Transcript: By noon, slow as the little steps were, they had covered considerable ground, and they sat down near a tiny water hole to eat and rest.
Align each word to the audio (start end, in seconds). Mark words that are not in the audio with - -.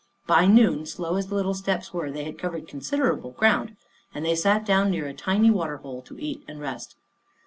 By 0.25 0.47
noon, 0.47 0.87
slow 0.87 1.15
as 1.17 1.27
the 1.27 1.35
little 1.35 1.53
steps 1.53 1.93
were, 1.93 2.09
they 2.09 2.23
had 2.23 2.39
covered 2.39 2.67
considerable 2.67 3.33
ground, 3.33 3.77
and 4.15 4.25
they 4.25 4.33
sat 4.35 4.65
down 4.65 4.89
near 4.89 5.05
a 5.05 5.13
tiny 5.13 5.51
water 5.51 5.77
hole 5.77 6.01
to 6.01 6.17
eat 6.17 6.43
and 6.47 6.59
rest. 6.59 6.95